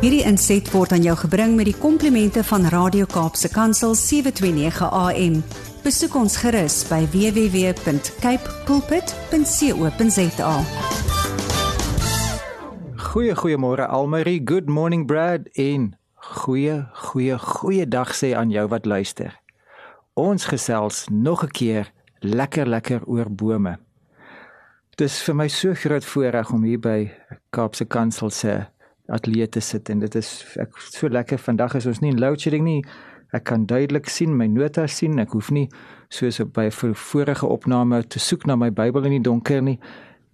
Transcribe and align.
Hierdie 0.00 0.22
inset 0.24 0.64
word 0.72 0.94
aan 0.96 1.02
jou 1.04 1.12
gebring 1.26 1.58
met 1.58 1.66
die 1.68 1.76
komplimente 1.76 2.40
van 2.48 2.62
Radio 2.72 3.04
Kaapse 3.04 3.50
Kansel 3.52 3.92
729 3.92 4.86
AM. 4.96 5.34
Besoek 5.84 6.16
ons 6.16 6.38
gerus 6.40 6.78
by 6.88 7.02
www.cape 7.12 8.54
pulpit.co.za. 8.64 10.54
Goeie 13.10 13.36
goeiemôre 13.42 13.90
Almarie, 13.92 14.40
good 14.40 14.72
morning 14.72 15.04
Brad 15.04 15.52
en 15.60 15.92
goeie 16.16 16.80
goeie 17.10 17.36
goeie 17.36 17.84
dag 17.84 18.16
sê 18.16 18.32
aan 18.32 18.56
jou 18.56 18.64
wat 18.72 18.88
luister. 18.88 19.36
Ons 20.16 20.48
gesels 20.48 21.04
nog 21.12 21.44
'n 21.44 21.52
keer 21.52 21.92
lekker 22.24 22.64
lekker 22.64 23.04
oor 23.04 23.28
bome. 23.28 23.76
Dis 24.96 25.22
vir 25.22 25.34
my 25.36 25.48
so 25.48 25.74
groot 25.74 26.04
voorreg 26.04 26.50
om 26.50 26.62
hier 26.64 26.80
by 26.80 27.12
Kaapse 27.50 27.84
Kansel 27.84 28.30
se 28.30 28.64
ateljee 29.10 29.48
te 29.48 29.60
sit 29.60 29.88
en 29.92 30.02
dit 30.02 30.14
is 30.14 30.28
ek 30.60 30.76
so 30.90 31.08
lekker 31.08 31.38
vandag 31.38 31.74
is 31.78 31.86
ons 31.86 32.00
nie 32.00 32.12
in 32.14 32.20
load 32.20 32.40
shedding 32.40 32.64
nie. 32.64 32.82
Ek 33.36 33.44
kan 33.46 33.66
duidelik 33.66 34.08
sien 34.10 34.34
my 34.36 34.48
notas 34.50 34.96
sien. 34.98 35.18
Ek 35.22 35.34
hoef 35.36 35.50
nie 35.54 35.68
soos 36.10 36.40
op 36.42 36.54
by 36.56 36.68
vorige 36.74 37.46
opname 37.46 38.02
te 38.10 38.18
soek 38.18 38.46
na 38.50 38.56
my 38.58 38.72
Bybel 38.74 39.06
in 39.06 39.18
die 39.18 39.26
donker 39.28 39.62
nie. 39.62 39.78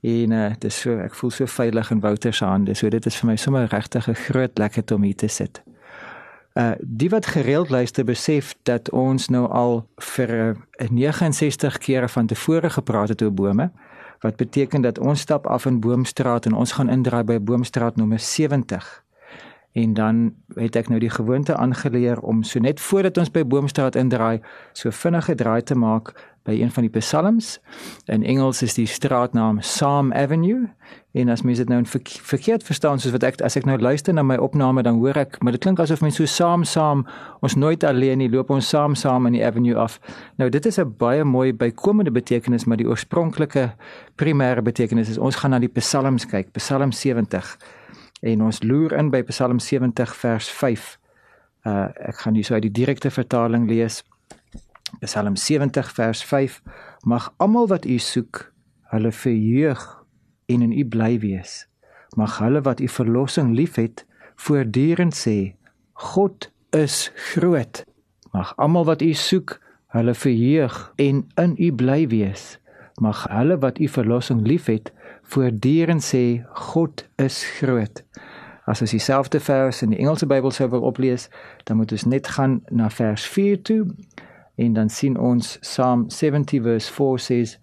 En 0.07 0.33
uh, 0.33 0.49
dit 0.55 0.69
is 0.71 0.81
so 0.81 0.97
ek 1.03 1.17
voel 1.19 1.33
so 1.35 1.51
veilig 1.51 1.91
in 1.93 2.01
Wouter 2.05 2.35
se 2.35 2.45
hande. 2.45 2.75
So 2.75 2.89
dit 2.93 3.07
is 3.07 3.17
vir 3.21 3.33
my 3.33 3.37
sommer 3.37 3.69
regtig 3.73 4.09
'n 4.09 4.21
groot 4.29 4.59
lekker 4.59 4.95
om 4.95 5.03
hier 5.03 5.17
te 5.17 5.29
sit. 5.29 5.63
Uh 6.57 6.73
die 6.81 7.11
wat 7.11 7.27
gereeld 7.27 7.71
luister 7.71 8.05
besef 8.05 8.55
dat 8.63 8.91
ons 8.91 9.29
nou 9.29 9.45
al 9.49 9.89
vir 10.15 10.57
uh, 10.81 10.89
69 10.91 11.79
kere 11.79 12.09
van 12.09 12.27
tevore 12.27 12.71
gepraat 12.71 13.09
het 13.09 13.23
oor 13.23 13.33
bome 13.33 13.71
wat 14.21 14.37
beteken 14.37 14.81
dat 14.81 14.99
ons 14.99 15.21
stap 15.21 15.47
af 15.47 15.67
in 15.67 15.81
Boomstraat 15.81 16.47
en 16.47 16.55
ons 16.55 16.73
gaan 16.73 16.89
indraai 16.89 17.25
by 17.25 17.39
Boomstraat 17.41 17.97
nommer 17.97 18.19
70. 18.19 19.06
En 19.77 19.95
dan 19.95 20.35
het 20.55 20.77
ek 20.77 20.89
nou 20.89 20.97
die 21.01 21.13
gewoonte 21.13 21.57
aangeleer 21.57 22.21
om 22.25 22.41
so 22.49 22.59
net 22.65 22.81
voordat 22.81 23.19
ons 23.21 23.29
by 23.31 23.43
Boomstraat 23.45 23.99
indraai, 24.01 24.41
so 24.73 24.89
vinnige 24.91 25.35
draai 25.37 25.61
te 25.69 25.77
maak 25.77 26.15
by 26.49 26.55
een 26.57 26.71
van 26.73 26.87
die 26.87 26.93
psalms. 26.95 27.59
In 28.09 28.25
Engels 28.25 28.63
is 28.65 28.79
die 28.79 28.87
straatnaam 28.89 29.59
Psalm 29.61 30.15
Avenue. 30.17 30.71
En 31.13 31.29
as 31.29 31.43
mens 31.43 31.61
dit 31.61 31.69
nou 31.69 31.83
verkeerd 32.31 32.65
verstaan 32.65 33.03
soos 33.03 33.13
wat 33.13 33.27
ek 33.29 33.41
as 33.45 33.59
ek 33.61 33.69
nou 33.69 33.77
luister 33.77 34.17
na 34.17 34.25
my 34.25 34.39
opname 34.41 34.81
dan 34.87 34.97
hoor 35.03 35.21
ek, 35.27 35.37
maar 35.45 35.53
dit 35.53 35.61
klink 35.61 35.83
asof 35.83 36.01
mense 36.01 36.23
so 36.23 36.31
saam 36.31 36.65
saam 36.65 37.05
ons 37.45 37.57
nooit 37.61 37.85
alleen 37.85 38.23
nie, 38.23 38.33
loop 38.33 38.51
ons 38.55 38.69
saam 38.69 38.97
saam 38.97 39.29
in 39.29 39.37
die 39.37 39.45
avenue 39.45 39.77
af. 39.77 40.01
Nou 40.41 40.49
dit 40.49 40.67
is 40.67 40.79
'n 40.81 40.95
baie 40.97 41.25
mooi 41.25 41.53
bykomende 41.53 42.11
betekenis, 42.11 42.65
maar 42.65 42.77
die 42.77 42.89
oorspronklike 42.89 43.75
primêre 44.17 44.63
betekenis 44.63 45.09
is 45.09 45.19
ons 45.19 45.37
gaan 45.37 45.51
na 45.51 45.59
die 45.59 45.69
psalms 45.69 46.25
kyk, 46.25 46.53
Psalm 46.53 46.93
70. 46.93 47.59
En 48.21 48.43
ons 48.43 48.63
loer 48.63 48.93
in 48.97 49.11
by 49.11 49.23
Psalm 49.29 49.59
70 49.59 50.17
vers 50.17 50.49
5. 50.49 50.99
Uh 51.67 51.89
ek 52.09 52.23
gaan 52.25 52.35
hier 52.35 52.45
so 52.45 52.55
uit 52.55 52.65
die 52.69 52.77
direkte 52.81 53.11
vertaling 53.11 53.69
lees. 53.69 54.03
Psalm 55.03 55.37
70 55.37 55.93
vers 55.93 56.25
5 56.25 56.63
Mag 57.05 57.33
almal 57.37 57.69
wat 57.69 57.85
u 57.85 57.99
soek, 57.99 58.53
hulle 58.91 59.13
verheug 59.13 59.83
en 60.47 60.63
in 60.63 60.73
u 60.73 60.85
bly 60.87 61.19
wees. 61.19 61.67
Mag 62.17 62.39
hulle 62.39 62.63
wat 62.63 62.81
u 62.81 62.89
verlossing 62.89 63.55
liefhet, 63.55 64.07
voortdurend 64.35 65.15
sê: 65.15 65.55
God 65.93 66.51
is 66.71 67.13
groot. 67.15 67.85
Mag 68.33 68.57
almal 68.57 68.85
wat 68.85 69.03
u 69.03 69.13
soek, 69.13 69.61
hulle 69.95 70.15
verheug 70.15 70.93
en 70.97 71.27
in 71.37 71.55
u 71.59 71.73
bly 71.73 72.07
wees. 72.09 72.57
Mag 73.01 73.27
hulle 73.29 73.59
wat 73.59 73.79
u 73.79 73.89
verlossing 73.89 74.47
liefhet, 74.47 74.93
voortdurend 75.23 76.05
sê: 76.05 76.45
God 76.73 77.05
is 77.17 77.45
groot. 77.59 78.05
As 78.67 78.81
ons 78.81 78.91
dieselfde 78.91 79.41
vers 79.41 79.83
in 79.83 79.93
die 79.95 79.99
Engelse 79.99 80.27
Bybel 80.27 80.51
sou 80.51 80.71
wil 80.71 80.83
oplees, 80.89 81.29
dan 81.65 81.77
moet 81.77 81.93
ons 81.93 82.05
net 82.05 82.29
gaan 82.29 82.63
na 82.71 82.91
vers 82.91 83.27
4 83.27 83.63
toe 83.63 83.85
En 84.57 84.73
dan 84.73 84.89
sien 84.89 85.19
ons 85.19 85.59
Psalm 85.59 86.11
70 86.11 86.63
verse 86.63 86.93
4 86.93 87.19
says, 87.19 87.59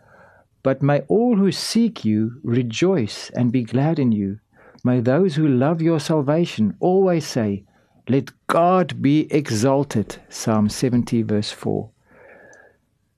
"But 0.61 0.81
may 0.81 1.01
all 1.07 1.35
who 1.35 1.51
seek 1.51 1.97
you 1.97 2.39
rejoice 2.43 3.31
and 3.33 3.51
be 3.51 3.63
glad 3.63 3.99
in 3.99 4.11
you. 4.11 4.37
May 4.83 5.01
those 5.01 5.41
who 5.41 5.47
love 5.47 5.81
your 5.81 5.99
salvation 5.99 6.75
always 6.79 7.31
say, 7.31 7.63
let 8.05 8.31
God 8.45 9.01
be 9.01 9.25
exalted." 9.29 10.21
Psalm 10.29 10.69
70 10.69 11.23
verse 11.23 11.55
4. 11.55 11.89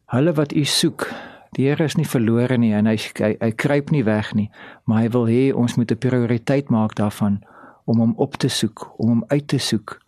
Hulle 0.05 0.33
wat 0.33 0.53
u 0.53 0.63
soek, 0.63 1.13
die 1.55 1.67
Here 1.67 1.83
is 1.83 1.95
nie 1.95 2.07
verlore 2.07 2.57
nie 2.57 2.73
en 2.75 2.85
hy, 2.85 2.97
hy 3.19 3.35
hy 3.39 3.51
kruip 3.51 3.91
nie 3.91 4.03
weg 4.03 4.33
nie, 4.35 4.49
maar 4.85 5.03
hy 5.03 5.09
wil 5.09 5.27
hê 5.31 5.43
ons 5.55 5.75
moet 5.77 5.91
'n 5.91 5.97
prioriteit 5.97 6.69
maak 6.69 6.95
daarvan 6.95 7.41
om 7.85 7.99
hom 7.99 8.13
op 8.17 8.35
te 8.35 8.49
soek, 8.49 8.91
om 8.97 9.07
hom 9.09 9.23
uit 9.27 9.47
te 9.47 9.57
soek, 9.57 9.99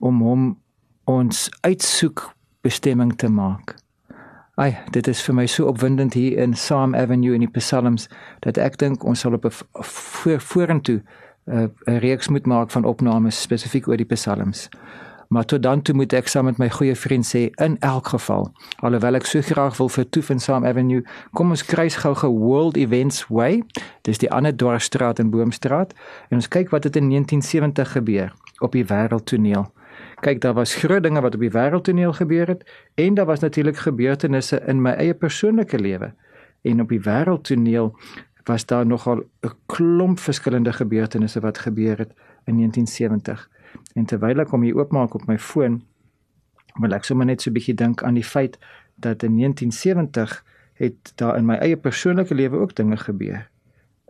om 0.00 0.20
hom 0.20 0.58
ons 1.04 1.50
uitsoek 1.62 2.34
bestemming 2.62 3.16
te 3.16 3.28
maak. 3.28 3.76
Ai, 4.54 4.76
dit 4.92 5.08
is 5.08 5.22
vir 5.22 5.34
my 5.34 5.46
so 5.46 5.66
opwindend 5.66 6.14
hier 6.14 6.38
in 6.38 6.52
Psalm 6.52 6.94
Avenue 6.94 7.34
in 7.34 7.40
die 7.40 7.50
Psalms 7.56 8.08
dat 8.44 8.58
ek 8.58 8.76
dink 8.78 9.04
ons 9.04 9.20
sal 9.20 9.32
op 9.32 9.44
'n 9.44 9.50
voor, 9.50 10.40
vorentoe 10.40 11.02
eh, 11.46 11.68
'n 11.86 11.98
reeks 11.98 12.28
moet 12.28 12.46
maak 12.46 12.70
van 12.70 12.84
opnames 12.84 13.40
spesifiek 13.40 13.88
oor 13.88 13.96
die 13.96 14.14
Psalms. 14.14 14.68
Maar 15.32 15.44
tot 15.44 15.62
dan 15.62 15.82
toe 15.82 15.94
moet 15.94 16.12
ek 16.12 16.26
saam 16.28 16.44
met 16.44 16.58
my 16.60 16.66
goeie 16.68 16.92
vriend 16.92 17.24
sê 17.24 17.46
in 17.64 17.78
elk 17.80 18.10
geval, 18.12 18.50
alhoewel 18.84 19.16
ek 19.16 19.24
so 19.24 19.40
graag 19.40 19.78
wil 19.78 19.88
vertoef 19.88 20.28
in 20.34 20.40
Psalm 20.42 20.66
Avenue, 20.68 21.06
kom 21.32 21.54
ons 21.54 21.62
kruis 21.64 21.94
gou-gou 22.02 22.28
World 22.36 22.76
Events 22.76 23.22
Way. 23.32 23.62
Dis 24.04 24.20
die 24.20 24.28
ander 24.28 24.52
dwarsstraat 24.52 25.22
in 25.24 25.30
Boomstraat. 25.32 25.94
En 26.28 26.36
ons 26.36 26.48
kyk 26.52 26.68
wat 26.74 26.84
het 26.84 26.98
in 27.00 27.08
1970 27.08 27.94
gebeur 27.94 28.34
op 28.60 28.76
die 28.76 28.84
wêreldtoneel. 28.84 29.70
Kyk 30.20 30.42
daar 30.44 30.58
was 30.58 30.74
groot 30.82 31.00
dinge 31.02 31.24
wat 31.24 31.40
op 31.40 31.46
die 31.46 31.52
wêreldtoneel 31.56 32.12
gebeur 32.20 32.52
het 32.52 32.68
en 33.00 33.16
daar 33.16 33.30
was 33.32 33.40
natuurlik 33.40 33.80
gebeurtenisse 33.86 34.60
in 34.68 34.84
my 34.84 34.92
eie 35.00 35.16
persoonlike 35.16 35.80
lewe. 35.80 36.12
En 36.60 36.84
op 36.84 36.92
die 36.92 37.00
wêreldtoneel 37.00 37.94
was 38.44 38.68
daar 38.68 38.84
nogal 38.86 39.24
'n 39.40 39.56
klomp 39.66 40.18
verskillende 40.18 40.72
gebeurtenisse 40.72 41.40
wat 41.40 41.58
gebeur 41.58 41.98
het 42.04 42.12
in 42.44 42.60
1970 42.60 43.48
en 43.94 44.04
terwyl 44.04 44.40
ek 44.40 44.50
hom 44.54 44.62
hier 44.62 44.76
oopmaak 44.76 45.14
op 45.14 45.26
my 45.26 45.38
foon 45.38 45.82
wil 46.80 46.94
ek 46.96 47.04
sommer 47.04 47.26
net 47.26 47.42
so 47.42 47.50
'n 47.50 47.54
bietjie 47.54 47.74
dink 47.74 48.02
aan 48.02 48.14
die 48.14 48.24
feit 48.24 48.58
dat 48.96 49.22
in 49.22 49.36
1970 49.36 50.44
het 50.74 51.12
daar 51.16 51.36
in 51.36 51.46
my 51.46 51.56
eie 51.56 51.76
persoonlike 51.76 52.34
lewe 52.34 52.56
ook 52.56 52.74
dinge 52.74 52.96
gebeur 52.96 53.48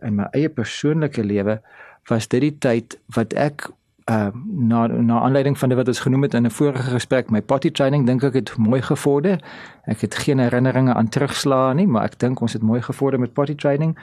in 0.03 0.15
my 0.15 0.27
eie 0.33 0.49
persoonlike 0.49 1.25
lewe 1.25 1.61
was 2.11 2.29
dit 2.29 2.41
die 2.41 2.59
tyd 2.59 2.99
wat 3.15 3.33
ek 3.33 3.71
uh 4.11 4.31
na 4.45 4.87
na 4.87 5.21
aanleiding 5.21 5.59
van 5.59 5.75
wat 5.75 5.89
ons 5.89 6.01
genoem 6.01 6.23
het 6.23 6.35
in 6.35 6.47
'n 6.47 6.51
vorige 6.51 6.91
gesprek 6.91 7.31
my 7.31 7.41
potty 7.41 7.71
training 7.71 8.07
dink 8.07 8.23
ek 8.23 8.35
het 8.35 8.57
mooi 8.57 8.83
gevorder. 8.83 9.39
Ek 9.87 10.01
het 10.01 10.15
geen 10.15 10.39
herinneringe 10.39 10.95
aan 10.95 11.09
terugslaa 11.09 11.73
nie, 11.73 11.87
maar 11.87 12.05
ek 12.05 12.19
dink 12.19 12.41
ons 12.41 12.53
het 12.53 12.63
mooi 12.63 12.83
gevorder 12.83 13.21
met 13.21 13.33
potty 13.33 13.55
training. 13.55 13.97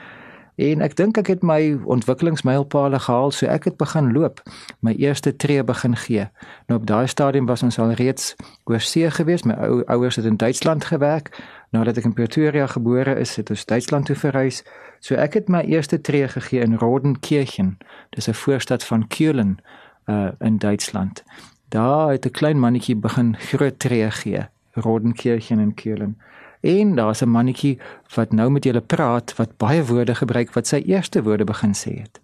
En 0.60 0.82
ek 0.84 0.92
dink 0.98 1.16
ek 1.16 1.30
het 1.32 1.44
my 1.46 1.78
ontwikkelingsmylpaale 1.88 2.98
gehaal, 3.00 3.30
so 3.32 3.48
ek 3.48 3.70
het 3.70 3.76
begin 3.80 4.10
loop, 4.12 4.42
my 4.84 4.92
eerste 5.00 5.32
tree 5.32 5.62
begin 5.64 5.96
gee. 5.96 6.26
Nou 6.68 6.80
op 6.80 6.86
daai 6.90 7.08
stadium 7.08 7.46
was 7.48 7.62
ons 7.64 7.78
al 7.80 7.94
reeds 7.96 8.34
oor 8.68 8.82
see 8.84 9.08
gewees. 9.10 9.46
My 9.48 9.56
ou 9.56 9.80
ouers 9.88 10.20
het 10.20 10.28
in 10.28 10.36
Duitsland 10.36 10.84
gewerk. 10.84 11.32
Nadat 11.72 12.02
ek 12.02 12.10
in 12.10 12.16
Pretoria 12.18 12.66
gebore 12.68 13.14
is, 13.22 13.38
het 13.40 13.50
ons 13.50 13.64
Duitsland 13.64 14.10
toe 14.10 14.16
verhuis. 14.20 14.60
So 15.00 15.16
ek 15.16 15.38
het 15.38 15.48
my 15.48 15.62
eerste 15.64 16.00
tree 16.00 16.28
gegee 16.28 16.60
in 16.60 16.76
Rodenkirchen. 16.76 17.78
Dis 18.10 18.28
'n 18.28 18.36
voorstad 18.36 18.84
van 18.84 19.06
Keulen 19.08 19.58
uh 20.06 20.28
in 20.40 20.58
Duitsland. 20.58 21.24
Daar 21.68 22.10
het 22.12 22.26
'n 22.26 22.36
klein 22.36 22.58
mannetjie 22.58 22.96
begin 22.96 23.36
groot 23.36 23.78
tree 23.78 24.10
gee, 24.10 24.48
Rodenkirchen 24.72 25.58
in 25.58 25.74
Keulen. 25.74 26.18
En 26.60 26.94
daar's 26.94 27.22
'n 27.22 27.28
mannetjie 27.28 27.78
wat 28.14 28.32
nou 28.32 28.50
met 28.50 28.64
julle 28.64 28.80
praat 28.80 29.36
wat 29.36 29.56
baie 29.56 29.84
woorde 29.84 30.14
gebruik 30.14 30.52
wat 30.52 30.66
sy 30.66 30.82
eerste 30.86 31.22
woorde 31.22 31.44
begin 31.44 31.74
sê 31.74 32.00
het. 32.00 32.20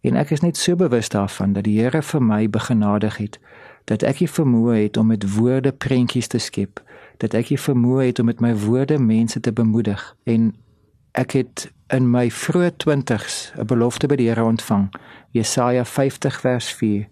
En 0.00 0.16
ek 0.16 0.30
is 0.30 0.40
net 0.40 0.56
so 0.56 0.76
bewus 0.76 1.08
daarvan 1.08 1.52
dat 1.52 1.64
die 1.64 1.80
Here 1.80 2.02
vir 2.02 2.22
my 2.22 2.50
begenadig 2.50 3.16
het 3.16 3.38
dat 3.84 4.02
ek 4.02 4.22
die 4.22 4.30
vermoë 4.30 4.76
het 4.82 4.96
om 4.96 5.06
met 5.12 5.24
woorde 5.36 5.72
prentjies 5.72 6.30
te 6.32 6.38
skep, 6.38 6.80
dat 7.22 7.34
ek 7.34 7.52
die 7.52 7.60
vermoë 7.60 8.10
het 8.10 8.18
om 8.18 8.30
met 8.30 8.40
my 8.40 8.54
woorde 8.64 8.98
mense 8.98 9.40
te 9.40 9.52
bemoedig 9.52 10.02
en 10.24 10.54
ek 11.12 11.36
het 11.38 11.66
in 11.94 12.08
my 12.10 12.30
vroeë 12.30 12.72
20's 12.84 13.52
'n 13.56 13.66
belofte 13.66 14.08
by 14.08 14.16
die 14.16 14.28
Here 14.28 14.44
ontvang. 14.44 14.88
Jesaja 15.30 15.84
50 15.84 16.40
vers 16.40 16.72
4 16.72 17.06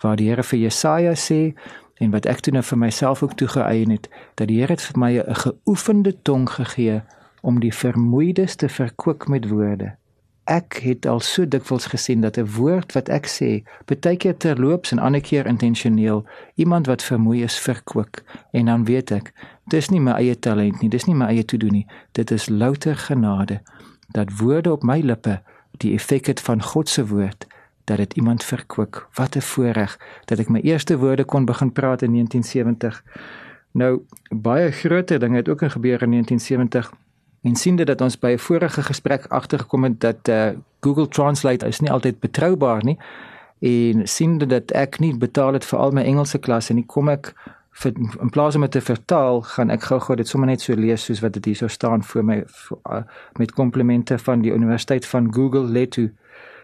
waar 0.00 0.16
die 0.16 0.28
Here 0.28 0.42
vir 0.42 0.58
Jesaja 0.58 1.14
sê 1.14 1.54
en 2.02 2.10
wat 2.10 2.26
ek 2.26 2.42
toe 2.42 2.52
nou 2.56 2.64
vir 2.66 2.78
myself 2.82 3.22
ook 3.22 3.36
toegeëien 3.38 3.94
het 3.94 4.08
dat 4.40 4.48
die 4.50 4.58
Here 4.60 4.74
het 4.74 4.82
vir 4.82 4.98
my 4.98 5.12
'n 5.18 5.34
geoefende 5.44 6.12
tong 6.22 6.50
gegee 6.50 7.02
om 7.42 7.60
die 7.60 7.74
vermoeides 7.74 8.54
te 8.54 8.68
verkoop 8.68 9.28
met 9.28 9.48
woorde. 9.48 9.94
Ek 10.44 10.80
het 10.82 11.06
al 11.06 11.20
so 11.20 11.48
dikwels 11.48 11.86
gesien 11.86 12.20
dat 12.20 12.36
'n 12.36 12.50
woord 12.58 12.92
wat 12.92 13.08
ek 13.08 13.26
sê, 13.26 13.62
baie 13.86 14.16
keer 14.16 14.36
terloops 14.36 14.92
en 14.92 14.98
ander 14.98 15.20
keer 15.20 15.46
intentioneel, 15.46 16.24
iemand 16.54 16.86
wat 16.86 17.02
vermoei 17.02 17.42
is 17.42 17.58
verkoop 17.58 18.22
en 18.50 18.64
dan 18.64 18.84
weet 18.84 19.10
ek, 19.10 19.32
dis 19.66 19.88
nie 19.88 20.00
my 20.00 20.12
eie 20.12 20.38
talent 20.38 20.80
nie, 20.80 20.88
dis 20.88 21.04
nie 21.04 21.14
my 21.14 21.26
eie 21.26 21.44
toedoen 21.44 21.72
nie, 21.72 21.86
dit 22.12 22.30
is 22.30 22.48
louter 22.48 22.96
genade 22.96 23.60
dat 24.12 24.38
woorde 24.38 24.72
op 24.72 24.82
my 24.82 25.00
lippe 25.00 25.40
die 25.70 25.94
effek 25.94 26.26
het 26.26 26.40
van 26.40 26.62
God 26.62 26.88
se 26.88 27.06
woord 27.06 27.46
dat 27.84 27.96
dit 27.96 28.14
iemand 28.14 28.44
verkwik. 28.44 29.06
Wat 29.14 29.36
'n 29.36 29.40
voorreg 29.40 29.98
dat 30.24 30.38
ek 30.38 30.48
my 30.48 30.60
eerste 30.60 30.98
woorde 30.98 31.24
kon 31.24 31.44
begin 31.44 31.72
praat 31.72 32.02
in 32.02 32.12
1970. 32.12 33.04
Nou 33.72 34.02
baie 34.30 34.70
groter 34.70 35.18
dinge 35.18 35.36
het 35.36 35.48
ook 35.48 35.70
gebeur 35.70 36.02
in 36.02 36.10
1970 36.10 36.92
en 37.42 37.56
sien 37.56 37.76
dit 37.76 37.86
dat 37.86 38.00
ons 38.00 38.18
by 38.18 38.32
'n 38.32 38.38
vorige 38.38 38.82
gesprek 38.82 39.26
agtergekom 39.26 39.84
het 39.84 40.00
dat 40.00 40.28
uh, 40.28 40.48
Google 40.80 41.08
Translate 41.08 41.66
is 41.66 41.80
nie 41.80 41.90
altyd 41.90 42.20
betroubaar 42.20 42.84
nie 42.84 42.98
en 43.58 44.08
sien 44.08 44.38
dat 44.38 44.70
ek 44.70 44.98
nie 44.98 45.16
betaal 45.16 45.52
het 45.52 45.64
vir 45.64 45.78
al 45.78 45.90
my 45.90 46.02
Engelse 46.02 46.38
klasse 46.38 46.74
nie 46.74 46.86
kom 46.86 47.08
ek 47.08 47.34
vir, 47.70 47.92
in 48.20 48.30
plaas 48.30 48.54
om 48.54 48.68
te 48.68 48.80
vertaal 48.80 49.42
gaan 49.42 49.70
ek 49.70 49.82
gou-gou 49.82 50.16
dit 50.16 50.28
sommer 50.28 50.50
net 50.50 50.60
so 50.60 50.74
lees 50.74 51.04
soos 51.04 51.20
wat 51.20 51.32
dit 51.32 51.44
hier 51.44 51.56
so 51.56 51.68
staan 51.68 52.02
voor 52.02 52.24
my 52.24 52.42
voor, 52.46 52.78
uh, 52.90 53.02
met 53.38 53.52
komplimente 53.52 54.18
van 54.18 54.42
die 54.42 54.52
Universiteit 54.52 55.06
van 55.06 55.34
Google 55.34 55.64
Letu 55.64 56.12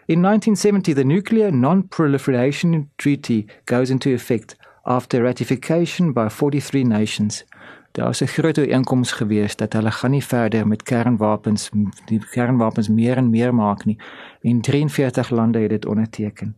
In 0.09 0.23
1970 0.23 0.95
the 0.95 1.05
Nuclear 1.05 1.53
Non-Proliferation 1.53 2.91
Treaty 2.97 3.47
goes 3.67 3.91
into 3.91 4.11
effect 4.11 4.57
after 4.87 5.23
ratification 5.23 6.15
by 6.15 6.31
43 6.31 6.85
nations. 6.85 7.45
Daar 7.93 8.07
was 8.07 8.21
'n 8.21 8.27
groot 8.27 8.59
ooreenkoms 8.59 9.13
gewees 9.13 9.57
dat 9.57 9.73
hulle 9.73 9.91
gaan 9.91 10.11
nie 10.11 10.25
verder 10.25 10.67
met 10.67 10.83
kernwapens 10.83 11.71
die 12.05 12.21
kernwapens 12.31 12.89
meer 12.89 13.17
en 13.17 13.31
meer 13.31 13.55
maak 13.55 13.85
nie. 13.85 13.99
En 14.41 14.61
43 14.61 15.31
lande 15.31 15.59
het 15.59 15.71
dit 15.71 15.87
onderteken. 15.87 16.57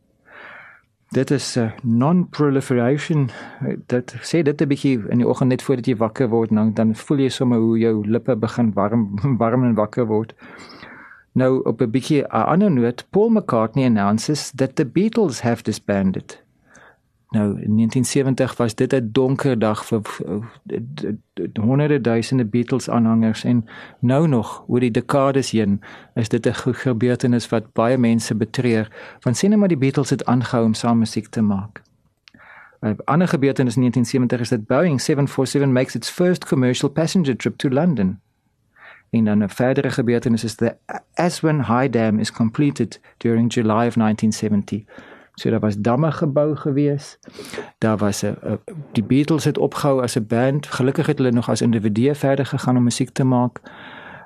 Dit 1.08 1.31
is 1.31 1.56
'n 1.56 1.61
uh, 1.61 1.70
non-proliferation 1.82 3.31
dat 3.87 4.14
sê 4.14 4.43
dit 4.43 4.61
'n 4.61 4.67
bietjie 4.67 5.08
in 5.08 5.19
die 5.19 5.29
oggend 5.29 5.49
net 5.49 5.62
voordat 5.62 5.87
jy 5.87 5.96
wakker 5.96 6.29
word 6.29 6.50
dan 6.50 6.75
dan 6.75 6.96
voel 6.96 7.19
jy 7.19 7.29
sommer 7.29 7.58
hoe 7.58 7.79
jou 7.79 8.08
lippe 8.08 8.37
begin 8.37 8.73
warm 8.73 9.11
warm 9.43 9.64
en 9.64 9.75
wakker 9.75 10.06
word. 10.06 10.35
Nou 11.32 11.62
op 11.65 11.81
'n 11.81 11.91
bietjie 11.91 12.23
'n 12.23 12.31
ander 12.31 12.71
noot, 12.71 13.06
Paul 13.11 13.29
McCartney 13.29 13.85
announces 13.85 14.50
that 14.55 14.77
the 14.77 14.87
Beatles 14.87 15.41
have 15.41 15.62
disbanded. 15.62 16.43
Nou 17.31 17.61
in 17.61 17.75
1970 17.75 18.56
was 18.56 18.75
dit 18.75 18.93
'n 18.94 19.09
donker 19.12 19.59
dag 19.59 19.85
vir 19.87 20.03
honderde 21.61 22.00
duisende 22.00 22.44
Beatles 22.44 22.91
aanhangers 22.91 23.44
en 23.44 23.67
nou 23.99 24.29
nog 24.29 24.65
oor 24.67 24.81
die 24.81 24.91
dekades 24.91 25.50
heen 25.50 25.81
is 26.15 26.29
dit 26.29 26.47
'n 26.47 26.55
gebeurtenis 26.75 27.49
wat 27.49 27.73
baie 27.73 27.99
mense 27.99 28.35
betreur 28.35 29.17
want 29.21 29.37
sien 29.37 29.50
net 29.50 29.59
maar 29.59 29.69
die 29.69 29.77
Beatles 29.77 30.11
het 30.11 30.25
aangehou 30.25 30.65
om 30.65 30.75
saam 30.75 30.99
musiek 30.99 31.29
te 31.29 31.41
maak. 31.41 31.82
'n 32.81 32.97
Ander 33.05 33.29
gebeurtenis 33.29 33.77
in 33.77 33.81
1970 33.81 34.41
is 34.41 34.49
dat 34.49 34.67
Boeing 34.67 35.00
747 35.00 35.73
makes 35.73 35.94
its 35.94 36.11
first 36.11 36.44
commercial 36.44 36.91
passenger 36.91 37.37
trip 37.37 37.56
to 37.56 37.69
London. 37.69 38.21
En 39.10 39.24
dan 39.24 39.42
'n 39.42 39.48
verdere 39.48 39.90
gebeurtenis 39.90 40.44
is 40.44 40.54
the 40.54 40.76
Aswan 41.14 41.64
High 41.64 41.90
Dam 41.90 42.18
is 42.18 42.32
completed 42.32 43.00
during 43.16 43.52
July 43.52 43.86
of 43.86 43.94
1970. 43.94 44.84
So 45.34 45.50
daar 45.50 45.60
was 45.60 45.76
damme 45.76 46.12
gebou 46.12 46.56
gewees. 46.56 47.18
Daar 47.78 47.96
was 47.96 48.22
'n 48.22 48.36
die 48.92 49.04
Beatles 49.04 49.44
het 49.44 49.58
opgehou 49.58 50.02
as 50.02 50.16
'n 50.16 50.26
band. 50.26 50.66
Gelukkig 50.66 51.06
het 51.06 51.18
hulle 51.18 51.30
nog 51.30 51.48
as 51.48 51.60
individue 51.60 52.14
verder 52.14 52.46
gegaan 52.46 52.76
om 52.76 52.82
musiek 52.82 53.10
te 53.10 53.24
maak. 53.24 53.60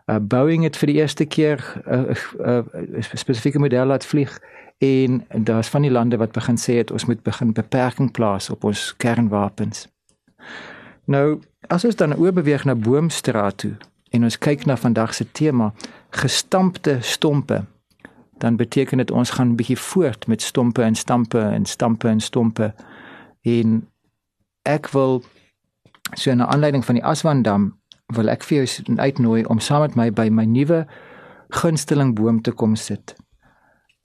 Uh 0.07 0.17
Boeing 0.21 0.63
het 0.63 0.77
vir 0.77 0.87
die 0.87 0.97
eerste 0.97 1.25
keer 1.25 1.83
'n 1.87 1.93
uh, 1.93 2.15
uh, 2.47 2.57
uh, 2.75 3.03
spesifieke 3.03 3.59
model 3.59 3.87
laat 3.87 4.07
vlieg 4.07 4.41
en 4.79 5.27
daar's 5.35 5.69
van 5.69 5.83
die 5.83 5.91
lande 5.91 6.17
wat 6.17 6.33
begin 6.33 6.57
sê 6.59 6.77
het 6.77 6.91
ons 6.91 7.05
moet 7.05 7.23
begin 7.23 7.53
beperking 7.53 8.11
plaas 8.11 8.51
op 8.51 8.65
ons 8.65 8.97
kernwapens. 8.97 9.89
Nou, 11.05 11.41
as 11.67 11.85
ons 11.85 11.97
dan 11.97 12.17
oorbeweeg 12.17 12.65
na 12.65 12.75
Boomstraat 12.75 13.57
toe, 13.57 13.77
en 14.15 14.25
ons 14.25 14.39
kyk 14.39 14.65
na 14.69 14.77
vandag 14.79 15.15
se 15.15 15.27
tema 15.33 15.73
gestampte 16.23 16.99
stompe 17.01 17.65
dan 18.39 18.57
beteken 18.57 18.99
dit 18.99 19.11
ons 19.11 19.31
gaan 19.31 19.49
'n 19.53 19.57
bietjie 19.57 19.79
voort 19.79 20.27
met 20.27 20.43
stompe 20.43 20.83
en 20.83 20.95
stampe 20.95 21.41
en 21.41 21.65
stampe 21.65 22.09
en 22.09 22.21
stompe 22.21 22.75
en 23.43 23.89
ek 24.63 24.89
wil 24.89 25.23
so 26.15 26.31
'n 26.31 26.41
aanleiding 26.41 26.85
van 26.85 26.95
die 26.95 27.05
Aswandam 27.05 27.79
wil 28.07 28.29
ek 28.29 28.43
vir 28.43 28.65
jou 28.65 28.97
uitnooi 28.97 29.45
om 29.45 29.61
saam 29.61 29.81
met 29.81 29.95
my 29.95 30.11
by 30.13 30.29
my 30.29 30.45
nuwe 30.45 30.87
gunsteling 31.49 32.15
boom 32.15 32.43
te 32.43 32.53
kom 32.53 32.77
sit. 32.77 33.15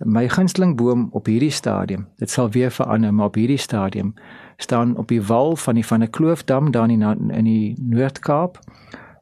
My 0.06 0.30
gunsteling 0.30 0.78
boom 0.78 1.10
op 1.12 1.26
hierdie 1.26 1.52
stadium, 1.52 2.08
dit 2.18 2.30
sal 2.30 2.50
weer 2.50 2.72
verander, 2.72 3.14
maar 3.14 3.26
op 3.26 3.36
hierdie 3.36 3.58
stadium 3.58 4.14
staan 4.58 4.96
op 4.98 5.08
die 5.08 5.22
wal 5.22 5.56
van 5.56 5.76
die 5.76 5.86
van 5.86 6.04
'n 6.04 6.10
kloofdam 6.10 6.72
daar 6.72 6.90
in 6.90 7.00
die, 7.00 7.36
in 7.38 7.46
die 7.46 7.76
Noord-Kaap. 7.82 8.60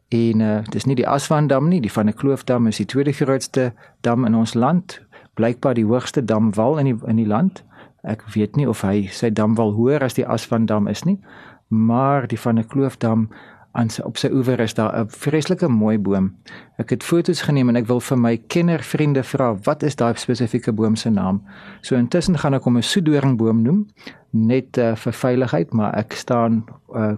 En 0.09 0.39
uh, 0.39 0.59
dis 0.71 0.85
nie 0.85 0.95
die 0.95 1.07
Aswandam 1.07 1.67
nie, 1.67 1.81
die 1.81 1.91
van 1.91 2.07
'n 2.07 2.13
kloofdam 2.13 2.67
is 2.67 2.77
die 2.77 2.85
tweede 2.85 3.11
grootste 3.11 3.73
dam 4.01 4.25
in 4.25 4.35
ons 4.35 4.53
land, 4.53 5.01
blykbaar 5.33 5.73
die 5.73 5.85
hoogste 5.85 6.25
damwal 6.25 6.77
in 6.77 6.85
die 6.85 6.97
in 7.07 7.15
die 7.15 7.27
land. 7.27 7.63
Ek 8.03 8.23
weet 8.33 8.55
nie 8.55 8.67
of 8.69 8.81
hy 8.81 9.07
sy 9.11 9.29
damwal 9.29 9.73
hoër 9.73 10.03
as 10.03 10.13
die 10.13 10.27
Aswandam 10.27 10.87
is 10.87 11.03
nie, 11.03 11.19
maar 11.67 12.27
die 12.27 12.39
van 12.39 12.57
'n 12.57 12.67
kloofdam 12.67 13.29
aan 13.77 13.89
sy 13.89 14.01
op 14.01 14.17
sy 14.17 14.29
oewer 14.33 14.59
is 14.59 14.73
daar 14.73 14.95
'n 14.99 15.09
vreeslike 15.09 15.67
mooi 15.67 15.97
boom. 15.99 16.35
Ek 16.77 16.89
het 16.89 17.03
foto's 17.03 17.41
geneem 17.41 17.69
en 17.69 17.75
ek 17.75 17.87
wil 17.87 17.99
vir 17.99 18.17
my 18.17 18.37
kennervriende 18.37 19.23
vra 19.23 19.55
wat 19.63 19.83
is 19.83 19.95
daai 19.95 20.15
spesifieke 20.15 20.71
boom 20.71 20.95
se 20.95 21.09
naam. 21.09 21.41
So 21.81 21.95
intussen 21.95 22.37
gaan 22.37 22.53
ek 22.53 22.63
hom 22.63 22.77
'n 22.77 22.83
soedoringboom 22.83 23.61
noem 23.61 23.87
net 24.31 24.77
uh, 24.77 24.95
vir 24.95 25.13
veiligheid, 25.13 25.73
maar 25.73 25.93
ek 25.95 26.13
staan 26.13 26.65
uh, 26.95 27.15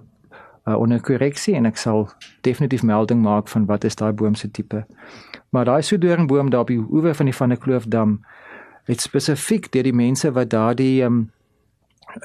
uh, 0.65 0.77
onder 0.79 1.01
korreksie 1.01 1.55
en 1.55 1.65
ek 1.65 1.77
sal 1.77 2.09
definitief 2.41 2.83
melding 2.83 3.21
maak 3.21 3.47
van 3.47 3.65
wat 3.65 3.83
is 3.83 3.95
daai 3.95 4.11
boom 4.11 4.35
se 4.35 4.51
tipe. 4.51 4.85
Maar 5.49 5.65
daai 5.65 5.81
soedoringboom 5.81 6.49
daar 6.49 6.65
die 6.65 6.79
oewer 6.79 7.15
van 7.15 7.25
die 7.25 7.35
van 7.35 7.49
der 7.49 7.57
Kloofdam 7.57 8.19
het 8.83 9.01
spesifiek 9.01 9.71
deur 9.71 9.83
die 9.83 9.93
mense 9.93 10.31
wat 10.31 10.49
daardie 10.49 11.03
um 11.05 11.29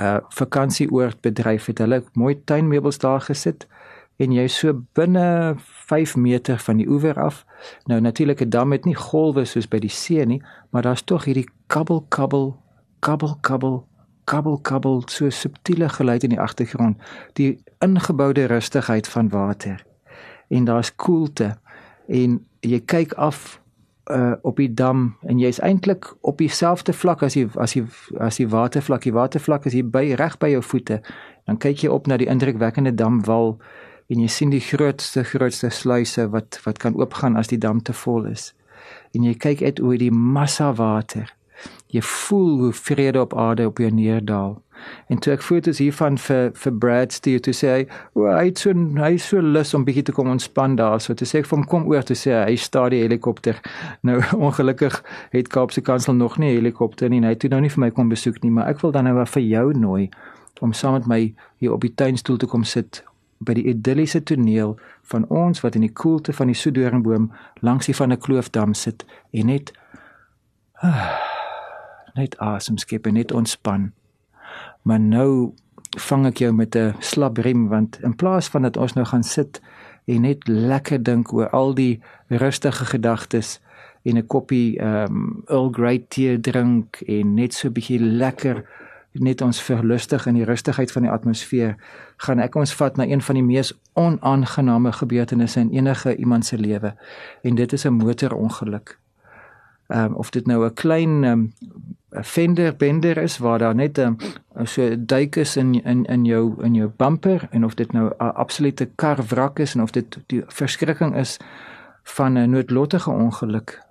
uh 0.00 0.16
vakansieoord 0.32 1.20
bedryf 1.20 1.66
het, 1.66 1.78
hulle 1.78 2.04
mooi 2.12 2.38
tuinmeubels 2.44 2.98
daar 2.98 3.20
gesit 3.20 3.66
en 4.16 4.32
jy 4.32 4.46
so 4.48 4.72
binne 4.96 5.54
5 5.90 6.14
meter 6.16 6.58
van 6.58 6.78
die 6.80 6.88
oewer 6.88 7.18
af. 7.20 7.44
Nou 7.86 8.00
natuurlik 8.00 8.40
'n 8.40 8.48
dam 8.48 8.72
het 8.72 8.84
nie 8.84 8.94
golwe 8.94 9.44
soos 9.44 9.68
by 9.68 9.78
die 9.78 9.90
see 9.90 10.24
nie, 10.24 10.42
maar 10.70 10.82
daar's 10.82 11.02
tog 11.02 11.24
hierdie 11.24 11.48
kabbel 11.66 12.06
kabbel 12.08 12.56
kabbel 13.00 13.36
kabbel 13.40 13.86
kabbel 14.24 14.58
kabbel 14.58 15.02
so 15.06 15.30
subtiele 15.30 15.88
geluid 15.88 16.22
in 16.22 16.30
die 16.30 16.40
agtergrond. 16.40 16.96
Die 17.32 17.62
ingeboude 17.84 18.46
rustigheid 18.50 19.08
van 19.08 19.28
water. 19.28 19.84
En 20.48 20.64
daar's 20.64 20.94
koelte 20.96 21.54
en 22.08 22.40
jy 22.60 22.80
kyk 22.84 23.12
af 23.12 23.60
uh 24.12 24.32
op 24.42 24.56
die 24.60 24.74
dam 24.74 25.14
en 25.24 25.38
jy's 25.40 25.60
eintlik 25.64 26.10
op 26.20 26.38
dieselfde 26.38 26.92
vlak 26.92 27.22
as 27.24 27.36
die 27.38 27.46
as 27.56 27.72
die 27.72 27.84
as 28.20 28.36
die 28.36 28.48
watervlak. 28.48 29.02
Die 29.02 29.12
watervlak 29.12 29.64
is 29.64 29.72
hier 29.72 29.88
by 29.88 30.12
reg 30.20 30.36
by 30.38 30.50
jou 30.52 30.62
voete. 30.62 31.00
Dan 31.48 31.56
kyk 31.56 31.84
jy 31.84 31.92
op 31.92 32.06
na 32.06 32.18
die 32.20 32.28
indrukwekkende 32.28 32.92
damwal 32.94 33.56
en 34.12 34.20
jy 34.20 34.28
sien 34.28 34.52
die 34.52 34.60
grootste 34.60 35.24
grootste 35.24 35.70
sluise 35.72 36.28
wat 36.28 36.60
wat 36.66 36.78
kan 36.78 36.98
oopgaan 37.00 37.40
as 37.40 37.48
die 37.48 37.58
dam 37.58 37.80
te 37.82 37.96
vol 37.96 38.28
is. 38.28 38.52
En 39.16 39.24
jy 39.24 39.34
kyk 39.40 39.62
uit 39.62 39.80
oor 39.80 39.96
die 39.96 40.12
massa 40.12 40.72
water. 40.76 41.32
Jy 41.88 42.02
voel 42.04 42.58
hoe 42.58 42.72
vrede 42.76 43.20
op 43.20 43.34
aarde 43.38 43.66
op 43.66 43.78
jou 43.80 43.90
neerdal. 43.90 44.58
En 45.08 45.18
toe 45.18 45.32
ek 45.32 45.42
foto's 45.42 45.78
hiervan 45.78 46.18
vir 46.18 46.50
vir 46.54 46.72
Brad 46.72 47.12
stuur 47.12 47.40
toe 47.40 47.54
sê 47.54 47.68
hy, 47.68 47.86
"O, 48.14 48.26
hy 48.26 48.44
het 48.46 48.58
so 48.58 48.72
hy 48.72 49.16
so 49.16 49.40
lus 49.40 49.74
om 49.74 49.84
bietjie 49.84 50.04
te 50.04 50.12
kom 50.12 50.28
ontspan 50.28 50.76
daar." 50.76 51.00
So 51.00 51.14
toe 51.14 51.26
sê 51.26 51.38
ek 51.38 51.46
vir 51.46 51.58
hom, 51.58 51.66
"Kom 51.66 51.86
oor 51.86 52.02
toe 52.02 52.16
sê 52.16 52.44
hy, 52.44 52.56
staar 52.56 52.90
die 52.90 53.02
helikopter." 53.02 53.60
Nou 54.02 54.22
ongelukkig 54.46 55.02
het 55.30 55.48
Kaapse 55.48 55.80
Kansel 55.80 56.14
nog 56.14 56.38
nie 56.38 56.54
helikopter 56.54 57.08
nie. 57.08 57.20
Hy 57.20 57.28
het 57.28 57.40
toe 57.40 57.50
nou 57.50 57.60
nie 57.60 57.70
vir 57.70 57.80
my 57.80 57.90
kom 57.90 58.08
besoek 58.08 58.42
nie, 58.42 58.50
maar 58.50 58.68
ek 58.68 58.80
wil 58.80 58.92
dan 58.92 59.04
nou 59.04 59.26
vir 59.26 59.42
jou 59.42 59.72
nooi 59.72 60.10
om 60.60 60.72
saam 60.72 60.92
met 60.92 61.06
my 61.06 61.34
hier 61.58 61.72
op 61.72 61.80
die 61.80 61.94
tuinstoel 61.94 62.36
te 62.36 62.46
kom 62.46 62.64
sit 62.64 63.02
by 63.44 63.56
die 63.58 63.66
idilliese 63.68 64.22
toneel 64.22 64.76
van 65.10 65.26
ons 65.28 65.60
wat 65.64 65.74
in 65.74 65.84
die 65.84 65.92
koelte 65.92 66.32
van 66.32 66.50
die 66.50 66.58
soedoringboom 66.58 67.30
langs 67.66 67.86
die 67.90 67.96
van 67.96 68.12
'n 68.12 68.18
kloofdam 68.18 68.74
sit 68.74 69.04
en 69.32 69.46
net 69.46 69.72
net 72.18 72.38
asem 72.38 72.78
skep 72.78 73.06
en 73.06 73.14
net 73.14 73.32
ontspan. 73.32 73.92
Maar 74.84 75.00
nou 75.00 75.54
vang 75.96 76.26
ek 76.26 76.42
jou 76.42 76.52
met 76.52 76.76
'n 76.76 76.94
slap 76.98 77.38
riem 77.38 77.68
want 77.68 77.98
in 78.02 78.16
plaas 78.16 78.48
van 78.48 78.62
dat 78.62 78.76
ons 78.76 78.92
nou 78.92 79.06
gaan 79.06 79.22
sit 79.22 79.60
en 80.04 80.20
net 80.20 80.48
lekker 80.48 81.02
dink 81.02 81.32
oor 81.32 81.48
al 81.50 81.74
die 81.74 82.00
rustige 82.28 82.84
gedagtes 82.84 83.60
en 84.02 84.16
'n 84.16 84.26
koppie 84.26 84.78
ehm 84.78 85.12
um, 85.12 85.42
Earl 85.46 85.70
Grey 85.72 86.04
tee 86.08 86.40
drink 86.40 87.00
en 87.06 87.34
net 87.34 87.54
so 87.54 87.68
'n 87.68 87.72
bietjie 87.72 88.00
lekker 88.00 88.64
net 89.12 89.40
ons 89.40 89.62
verlustig 89.62 90.26
in 90.26 90.34
die 90.34 90.44
rustigheid 90.44 90.92
van 90.92 91.02
die 91.02 91.10
atmosfeer 91.10 91.76
gaan 92.16 92.38
ek 92.38 92.54
ons 92.54 92.74
vat 92.74 92.96
na 92.96 93.06
een 93.06 93.22
van 93.22 93.34
die 93.34 93.44
mees 93.44 93.72
onaangename 93.92 94.92
gebeurtenisse 94.92 95.60
in 95.60 95.70
enige 95.70 96.16
iemand 96.16 96.46
se 96.46 96.58
lewe 96.58 96.94
en 97.42 97.54
dit 97.54 97.72
is 97.72 97.84
'n 97.84 97.92
motorongeluk. 97.92 98.98
Ehm 99.88 100.04
um, 100.04 100.14
of 100.14 100.30
dit 100.30 100.46
nou 100.46 100.66
'n 100.66 100.74
klein 100.74 101.24
um, 101.24 101.52
fender 102.22 102.76
bender 102.76 103.16
is 103.16 103.38
waar 103.38 103.58
daar 103.58 103.74
net 103.74 103.98
'n 103.98 104.18
um, 104.54 104.66
so 104.66 105.04
duik 105.04 105.36
is 105.36 105.56
in 105.56 105.84
in 105.84 106.04
in 106.04 106.24
jou 106.24 106.62
in 106.62 106.74
jou 106.74 106.88
bumper 106.96 107.48
en 107.50 107.64
of 107.64 107.74
dit 107.74 107.92
nou 107.92 108.12
'n 108.18 108.34
absolute 108.34 108.90
kar 108.94 109.24
wrak 109.28 109.58
is 109.58 109.74
en 109.74 109.82
of 109.82 109.90
dit 109.90 110.18
die 110.26 110.42
verskrikking 110.46 111.16
is 111.16 111.36
van 112.02 112.32
'n 112.32 112.50
noodlottige 112.50 113.10
ongeluk. 113.10 113.82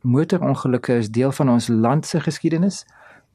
Motorongelukke 0.00 0.96
is 0.96 1.10
deel 1.10 1.32
van 1.32 1.50
ons 1.50 1.68
land 1.68 2.06
se 2.06 2.20
geskiedenis 2.20 2.86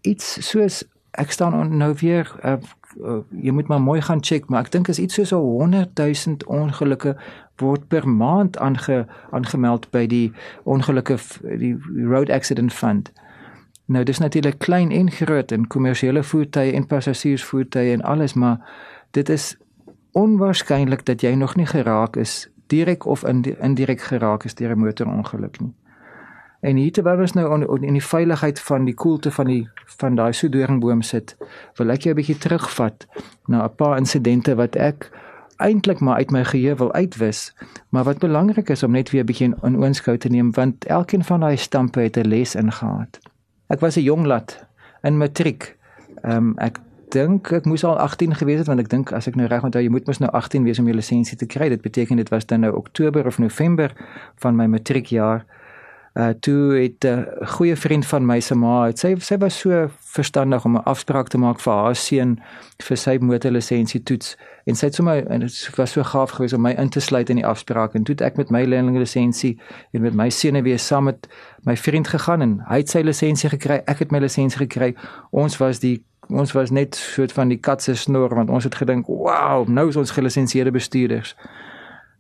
iets 0.02 0.50
soos 0.50 0.84
ek 1.12 1.32
staan 1.32 1.78
nou 1.78 1.94
weer 2.00 2.32
uh, 2.46 2.54
uh, 3.00 3.20
jy 3.30 3.52
moet 3.52 3.68
maar 3.68 3.82
mooi 3.82 4.02
gaan 4.02 4.24
check, 4.24 4.48
maar 4.50 4.66
ek 4.66 4.72
dink 4.72 4.88
is 4.92 5.00
iets 5.00 5.20
soos 5.20 5.34
100 5.36 5.98
000 6.00 6.38
ongelukke 6.48 7.16
word 7.62 7.88
per 7.88 8.08
maand 8.10 8.58
aange, 8.58 9.06
aangemeld 9.32 9.90
by 9.92 10.06
die 10.10 10.32
ongelukke 10.64 11.18
die 11.62 11.76
road 12.08 12.30
accident 12.30 12.74
fund. 12.74 13.12
Nou 13.92 14.04
dis 14.04 14.18
natuurlik 14.18 14.58
klein 14.58 14.92
en 14.92 15.12
groot 15.12 15.52
en 15.52 15.68
kommersiële 15.68 16.24
voertuie 16.24 16.72
en 16.74 16.86
passasiersvoertuie 16.88 17.92
en 17.92 18.02
alles, 18.02 18.34
maar 18.34 18.70
dit 19.12 19.30
is 19.30 19.58
onwaarskynlik 20.12 21.06
dat 21.06 21.22
jy 21.22 21.34
nog 21.36 21.56
nie 21.56 21.66
geraak 21.66 22.16
is 22.16 22.48
direk 22.72 23.06
of 23.06 23.26
indirek 23.60 24.02
geraak 24.02 24.44
is 24.48 24.56
deur 24.56 24.72
'n 24.72 24.80
motorongeluk 24.80 25.60
nie. 25.60 25.74
En 26.62 26.76
hier 26.76 26.92
terwyl 26.92 27.20
ons 27.20 27.34
nou 27.34 27.54
in, 27.54 27.84
in 27.84 27.94
die 27.94 28.06
veiligheid 28.06 28.60
van 28.60 28.86
die 28.86 28.94
koelte 28.94 29.32
van 29.32 29.46
die 29.46 29.70
van 29.86 30.16
daai 30.16 30.34
soedoringboom 30.34 31.02
sit, 31.02 31.36
wil 31.76 31.90
ek 31.90 32.02
jou 32.02 32.14
'n 32.14 32.16
bietjie 32.16 32.38
terugvat 32.38 33.08
na 33.48 33.64
'n 33.64 33.76
paar 33.76 33.98
insidente 33.98 34.56
wat 34.56 34.76
ek 34.76 35.12
eintlik 35.58 36.00
maar 36.00 36.16
uit 36.16 36.32
my 36.32 36.44
geheue 36.44 36.76
wil 36.76 36.94
uitwis, 36.94 37.54
maar 37.90 38.04
wat 38.04 38.20
belangrik 38.20 38.70
is 38.70 38.84
om 38.84 38.92
net 38.92 39.10
weer 39.10 39.24
'n 39.24 39.26
bietjie 39.26 39.48
in, 39.48 39.56
in 39.64 39.76
oënskou 39.76 40.18
te 40.18 40.30
neem 40.30 40.52
want 40.52 40.86
elkeen 40.86 41.24
van 41.24 41.40
daai 41.40 41.58
stampe 41.58 42.00
het 42.00 42.18
'n 42.18 42.28
les 42.28 42.56
ingehaat. 42.56 43.20
Ek 43.72 43.80
was 43.80 43.96
'n 43.98 44.04
jong 44.04 44.26
lad 44.26 44.66
in 45.04 45.18
matriek. 45.18 45.78
Ehm 46.22 46.38
um, 46.38 46.54
ek 46.58 46.80
dink 47.12 47.52
ek 47.52 47.66
moes 47.66 47.84
al 47.84 48.00
18 48.00 48.36
gewees 48.36 48.58
het 48.58 48.68
want 48.68 48.80
ek 48.80 48.90
dink 48.90 49.12
as 49.12 49.28
ek 49.28 49.36
nou 49.36 49.48
reg 49.48 49.64
onthou 49.64 49.82
jy 49.82 49.90
moet 49.92 50.08
mos 50.08 50.20
nou 50.20 50.32
18 50.32 50.64
wees 50.64 50.80
om 50.80 50.86
jou 50.86 50.96
lisensie 50.96 51.38
te 51.38 51.46
kry. 51.46 51.70
Dit 51.70 51.82
beteken 51.82 52.18
dit 52.18 52.30
was 52.30 52.46
dan 52.46 52.60
nou 52.60 52.76
Oktober 52.76 53.26
of 53.26 53.40
November 53.40 53.92
van 54.36 54.56
my 54.56 54.66
matriekjaar 54.66 55.46
uh 56.14 56.30
toe 56.40 56.74
het 56.74 57.04
'n 57.04 57.08
uh, 57.08 57.48
goeie 57.48 57.76
vriend 57.76 58.06
van 58.06 58.26
my 58.26 58.40
se 58.40 58.56
ma 58.56 58.86
het 58.86 59.00
sy 59.00 59.16
sy 59.20 59.38
was 59.38 59.60
so 59.60 59.90
verstandig 60.00 60.66
om 60.66 60.76
'n 60.76 60.84
afspraak 60.84 61.28
te 61.28 61.38
maak 61.38 61.60
vir 61.60 61.74
haar 61.74 61.96
seun 61.96 62.40
vir 62.78 62.98
sy 62.98 63.18
motorlisensie 63.22 64.04
toets. 64.04 64.38
En 64.66 64.76
sy 64.76 64.86
het 64.86 64.96
sommer 64.96 65.28
en 65.28 65.40
dit 65.40 65.70
was 65.76 65.92
so 65.92 66.04
gaaf 66.04 66.30
geweest 66.30 66.54
om 66.54 66.62
my 66.62 66.72
in 66.72 66.90
te 66.90 67.00
sluit 67.00 67.30
in 67.30 67.36
die 67.36 67.46
afspraak. 67.46 67.94
En 67.94 68.04
toe 68.04 68.16
het 68.16 68.22
ek 68.22 68.38
met 68.38 68.50
my 68.50 68.64
leerlinglisensie 68.64 69.60
en 69.92 70.02
met 70.02 70.14
my 70.14 70.30
seun 70.30 70.64
weer 70.64 70.80
saam 70.80 71.04
met 71.04 71.28
my 71.64 71.78
vriend 71.78 72.08
gegaan 72.08 72.42
en 72.42 72.60
hy 72.68 72.78
het 72.78 72.90
sy 72.90 73.02
lisensie 73.02 73.50
gekry 73.50 73.82
ek 73.86 74.00
het 74.00 74.12
my 74.12 74.20
lisensie 74.20 74.58
gekry. 74.58 74.96
Ons 75.32 75.58
was 75.58 75.80
die 75.80 76.04
ons 76.30 76.52
was 76.52 76.70
net 76.72 76.96
soort 76.96 77.32
van 77.32 77.48
die 77.48 77.60
kat 77.60 77.82
se 77.84 77.96
snor 77.96 78.36
want 78.36 78.50
ons 78.50 78.64
het 78.64 78.76
gedink 78.76 79.08
wow 79.08 79.68
nou 79.68 79.88
is 79.88 79.96
ons 79.96 80.12
gelisensieerde 80.12 80.72
bestuurders. 80.72 81.36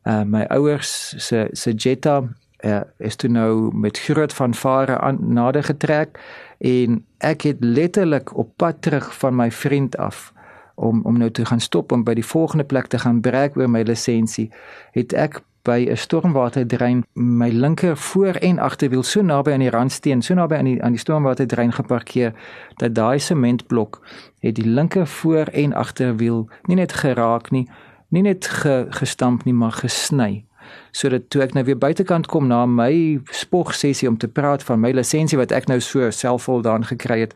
Uh 0.04 0.24
my 0.24 0.44
ouers 0.50 1.14
se 1.18 1.50
se 1.54 1.74
Jetta 1.74 2.24
uh, 2.62 2.82
is 2.98 3.16
toe 3.16 3.30
nou 3.30 3.76
met 3.76 4.00
groot 4.00 4.34
vanvare 4.34 5.00
aan 5.00 5.18
nader 5.34 5.64
getrek 5.64 6.20
en 6.58 7.06
ek 7.18 7.42
het 7.42 7.58
letterlik 7.60 8.38
op 8.38 8.52
pad 8.56 8.82
terug 8.82 9.14
van 9.18 9.36
my 9.36 9.52
vriend 9.52 9.98
af 9.98 10.34
om 10.76 11.02
om 11.04 11.18
nou 11.18 11.32
te 11.32 11.46
gaan 11.46 11.60
stop 11.60 11.92
om 11.92 12.04
by 12.04 12.14
die 12.14 12.26
volgende 12.26 12.64
plek 12.64 12.88
te 12.88 13.00
gaan 13.00 13.22
breek 13.22 13.58
oor 13.58 13.70
my 13.70 13.82
lisensie 13.82 14.50
het 14.92 15.14
ek 15.14 15.42
by 15.62 15.86
'n 15.90 15.98
stormwaterdrein 15.98 17.04
my 17.14 17.50
linker 17.50 17.98
voor 17.98 18.34
en 18.34 18.60
agterwiel 18.60 19.04
so 19.04 19.22
naby 19.22 19.52
aan 19.52 19.60
die 19.60 19.70
randsteen 19.70 20.22
so 20.22 20.34
naby 20.34 20.56
aan 20.56 20.66
die 20.66 20.84
aan 20.84 20.92
die 20.92 21.00
stormwaterdrein 21.00 21.72
geparkeer 21.72 22.34
dat 22.78 22.96
daai 22.96 23.20
sementblok 23.20 24.02
het 24.40 24.56
die 24.56 24.68
linker 24.68 25.08
voor 25.08 25.46
en 25.46 25.74
agterwiel 25.74 26.50
nie 26.64 26.76
net 26.76 26.94
geraak 26.94 27.52
nie 27.52 27.70
nie 28.08 28.22
net 28.22 28.48
ge, 28.48 28.86
gestamp 28.90 29.44
nie 29.44 29.54
maar 29.54 29.72
gesny 29.72 30.46
sodat 30.92 31.30
toe 31.30 31.42
ek 31.42 31.54
nou 31.54 31.64
weer 31.64 31.78
buitekant 31.78 32.28
kom 32.28 32.48
na 32.48 32.66
my 32.66 33.20
spog 33.32 33.76
sessie 33.76 34.10
om 34.10 34.18
te 34.18 34.28
praat 34.28 34.64
van 34.64 34.80
my 34.80 34.92
lisensie 34.92 35.38
wat 35.38 35.52
ek 35.52 35.68
nou 35.68 35.80
so 35.80 36.10
selfvoldaan 36.10 36.86
gekry 36.86 37.20
het 37.20 37.36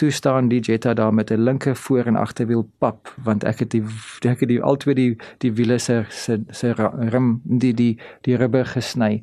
toe 0.00 0.10
staan 0.10 0.48
die 0.48 0.60
Jetta 0.60 0.94
daar 0.94 1.14
met 1.14 1.30
'n 1.30 1.44
linker 1.44 1.76
voor 1.76 2.04
en 2.04 2.16
agterwiel 2.16 2.68
pap 2.78 3.14
want 3.22 3.44
ek 3.44 3.58
het 3.58 3.70
die 3.70 3.84
ek 4.20 4.40
het 4.40 4.48
die 4.48 4.62
altyd 4.62 4.96
die 4.96 5.16
die 5.38 5.52
wiele 5.52 5.78
se 5.78 6.04
se 6.08 6.40
se 6.50 6.72
rim 7.12 7.40
die 7.44 7.74
die 7.74 7.98
die 8.20 8.36
rubber 8.36 8.66
gesny. 8.66 9.22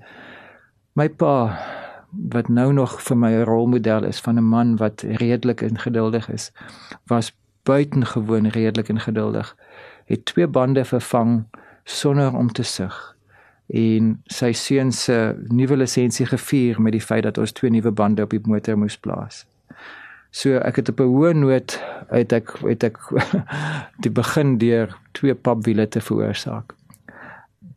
My 0.93 1.09
pa 1.09 1.57
wat 2.11 2.47
nou 2.47 2.73
nog 2.73 3.01
vir 3.01 3.17
my 3.17 3.31
'n 3.31 3.43
rolmodel 3.43 4.03
is 4.03 4.19
van 4.19 4.37
'n 4.37 4.43
man 4.43 4.77
wat 4.77 5.01
redelik 5.01 5.61
en 5.61 5.77
geduldig 5.79 6.29
is 6.29 6.51
was 7.07 7.35
buitengewoon 7.63 8.47
redelik 8.47 8.89
en 8.89 8.99
geduldig 8.99 9.55
het 10.05 10.25
twee 10.25 10.47
bande 10.47 10.85
vervang 10.85 11.45
sonder 11.83 12.35
om 12.35 12.51
te 12.51 12.63
sug 12.63 13.16
en 13.67 14.15
sy 14.31 14.53
seun 14.55 14.91
se 14.91 15.35
nuwe 15.51 15.77
lisensie 15.77 16.25
gevier 16.25 16.81
met 16.81 16.95
die 16.95 17.03
feit 17.03 17.23
dat 17.23 17.37
ons 17.37 17.51
twee 17.51 17.71
nuwe 17.71 17.91
bande 17.91 18.23
op 18.23 18.31
die 18.31 18.41
motor 18.45 18.77
moes 18.77 18.97
plaas. 18.97 19.45
So 20.31 20.59
ek 20.59 20.75
het 20.75 20.89
op 20.89 20.99
'n 20.99 21.11
hoë 21.11 21.33
noot 21.33 21.79
uit 22.09 22.31
ek 22.31 22.51
het 22.63 22.83
ek 22.83 22.97
die 24.03 24.11
begin 24.11 24.57
deur 24.57 24.97
twee 25.11 25.35
papwiele 25.35 25.87
te 25.87 26.01
veroorsaak. 26.01 26.73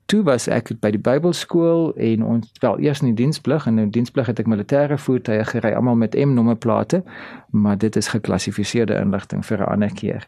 Toe 0.07 0.23
was 0.23 0.49
ek 0.49 0.73
by 0.81 0.91
die 0.91 0.99
Bybelskool 0.99 1.93
en 1.95 2.25
ons 2.25 2.51
wel 2.61 2.79
eers 2.79 3.01
in 3.01 3.15
die 3.15 3.23
diensplig 3.23 3.67
en 3.67 3.79
in 3.79 3.91
die 3.91 3.99
diensplig 4.01 4.27
het 4.27 4.39
ek 4.39 4.47
militêre 4.47 4.99
voertuie 4.99 5.45
gery 5.45 5.73
almal 5.73 5.95
met 5.95 6.15
M 6.19 6.35
nommerplate, 6.35 7.03
maar 7.51 7.79
dit 7.79 7.97
is 7.97 8.09
geklassifiseerde 8.09 8.99
inligting 8.99 9.47
vir 9.47 9.59
'n 9.59 9.71
ander 9.73 9.95
keer. 9.95 10.27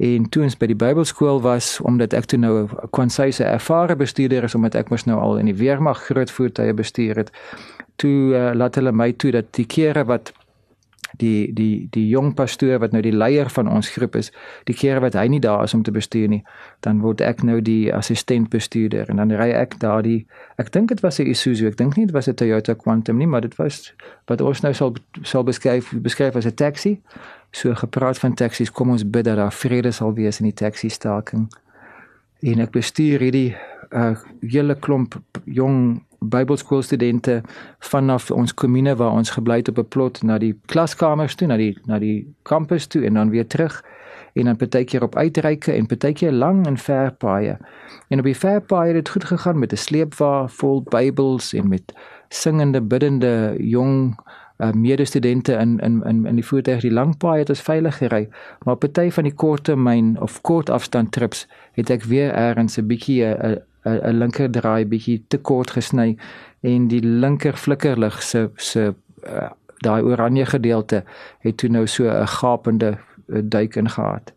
En 0.00 0.28
toe 0.32 0.46
ons 0.46 0.56
by 0.56 0.70
die 0.70 0.78
Bybelskool 0.80 1.42
was, 1.44 1.74
omdat 1.84 2.14
ek 2.16 2.24
toe 2.32 2.38
nou 2.40 2.64
'n 2.64 2.88
konsyse 2.90 3.44
ervare 3.44 3.96
bestuurder 3.96 4.44
is 4.44 4.54
omdat 4.54 4.74
ek 4.74 4.88
mos 4.90 5.04
nou 5.04 5.20
al 5.20 5.38
in 5.38 5.46
die 5.46 5.60
weermag 5.60 5.98
groot 6.08 6.30
voertuie 6.30 6.72
bestuur 6.74 7.16
het, 7.16 7.30
toe 7.96 8.32
uh, 8.32 8.50
laat 8.54 8.74
hulle 8.74 8.92
my 8.92 9.12
toe 9.12 9.30
dat 9.30 9.52
die 9.54 9.66
kere 9.66 10.04
wat 10.04 10.32
die 11.16 11.52
die 11.52 11.88
die 11.90 12.08
jong 12.08 12.34
pastoor 12.34 12.78
wat 12.78 12.92
nou 12.92 13.02
die 13.02 13.12
leier 13.12 13.50
van 13.50 13.68
ons 13.68 13.88
groep 13.88 14.16
is, 14.16 14.30
die 14.64 14.74
kere 14.74 15.00
wat 15.00 15.14
hy 15.18 15.26
nie 15.28 15.40
daar 15.40 15.64
is 15.64 15.74
om 15.74 15.82
te 15.82 15.92
bestuur 15.92 16.28
nie, 16.28 16.42
dan 16.80 17.00
word 17.00 17.20
ek 17.20 17.42
nou 17.42 17.60
die 17.60 17.94
assistent 17.94 18.50
bestuurder 18.50 19.10
en 19.10 19.16
dan 19.16 19.34
ry 19.36 19.50
ek 19.50 19.78
daardie 19.82 20.26
ek 20.56 20.72
dink 20.72 20.88
dit 20.88 21.00
was 21.00 21.20
'n 21.20 21.26
Isuzu, 21.26 21.66
ek 21.68 21.76
dink 21.76 21.96
nie 21.96 22.06
dit 22.06 22.14
was 22.14 22.28
'n 22.28 22.34
Toyota 22.34 22.74
Quantum 22.74 23.16
nie, 23.18 23.26
maar 23.26 23.40
dit 23.40 23.56
was 23.56 23.92
wat 24.26 24.40
ons 24.40 24.62
nou 24.62 24.72
sal 24.72 24.94
sal 25.22 25.44
beskryf 25.44 25.92
beskryf 25.92 26.36
as 26.36 26.46
'n 26.46 26.54
taxi. 26.54 27.00
So 27.50 27.74
gepraat 27.74 28.18
van 28.18 28.34
taksies, 28.34 28.70
kom 28.70 28.90
ons 28.90 29.10
bid 29.10 29.24
dat 29.24 29.36
daar 29.36 29.52
vrede 29.52 29.90
sal 29.90 30.14
wees 30.14 30.38
in 30.40 30.46
die 30.50 30.54
taxi 30.54 30.88
staking. 30.88 31.48
En 32.40 32.62
ek 32.62 32.70
bestuur 32.70 33.20
hierdie 33.20 33.56
uh 33.90 34.14
hele 34.40 34.76
klomp 34.78 35.16
jong 35.44 36.02
Bybelskoolstudente 36.20 37.40
vanaf 37.90 38.30
ons 38.30 38.54
kommune 38.54 38.92
waar 38.96 39.16
ons 39.16 39.30
gebly 39.30 39.56
het 39.56 39.68
op 39.68 39.78
'n 39.78 39.88
plot 39.88 40.22
na 40.22 40.38
die 40.38 40.54
klaskamers 40.66 41.34
toe, 41.34 41.48
na 41.48 41.56
die 41.56 41.78
na 41.86 41.98
die 41.98 42.34
kampus 42.42 42.86
toe 42.86 43.04
en 43.04 43.14
dan 43.14 43.30
weer 43.30 43.46
terug 43.46 43.82
en 44.32 44.44
dan 44.44 44.56
partykeer 44.56 45.02
op 45.02 45.16
uitreike 45.16 45.72
en 45.72 45.86
partykeer 45.86 46.32
lang 46.32 46.66
en 46.66 46.78
ver 46.78 47.12
paaie. 47.12 47.56
En 48.08 48.18
op 48.18 48.24
die 48.24 48.36
ver 48.36 48.60
paaie 48.60 48.86
het 48.86 49.04
dit 49.04 49.08
goed 49.08 49.24
gegaan 49.24 49.58
met 49.58 49.72
'n 49.72 49.76
sleepwa 49.76 50.48
vol 50.48 50.82
Bybels 50.82 51.52
en 51.52 51.68
met 51.68 51.92
singende 52.28 52.80
biddende 52.80 53.54
jong 53.58 54.18
uh, 54.60 54.72
medestudente 54.72 55.52
in 55.52 55.78
in 55.78 56.02
in 56.04 56.26
in 56.26 56.34
die 56.34 56.46
voertuig 56.46 56.80
die 56.80 56.92
lang 56.92 57.16
paai 57.18 57.38
het 57.38 57.48
ons 57.48 57.62
veilig 57.66 57.96
gery 57.96 58.28
maar 58.64 58.76
party 58.76 59.10
van 59.10 59.28
die 59.28 59.34
kort 59.34 59.64
termyn 59.64 60.16
of 60.20 60.40
kort 60.40 60.70
afstand 60.70 61.12
trips 61.12 61.46
het 61.78 61.90
ek 61.90 62.06
weer 62.12 62.34
eers 62.34 62.78
'n 62.78 62.86
bietjie 62.86 63.24
'n 63.24 63.58
'n 63.84 64.00
'n 64.10 64.18
linker 64.18 64.50
draai 64.50 64.84
bietjie 64.84 65.22
te 65.28 65.38
kort 65.38 65.70
gesny 65.70 66.16
en 66.60 66.88
die 66.88 67.02
linker 67.02 67.56
flikkerlig 67.56 68.22
se 68.22 68.50
se 68.56 68.94
daai 69.80 70.02
oranje 70.02 70.46
gedeelte 70.46 71.04
het 71.40 71.56
toe 71.56 71.70
nou 71.70 71.86
so 71.86 72.04
'n 72.04 72.26
gapende 72.26 72.98
duik 73.26 73.76
in 73.76 73.88
gehad 73.88 74.32